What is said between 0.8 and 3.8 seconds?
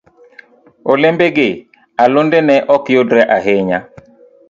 Olembe gi alode ne ok yudre ahinya.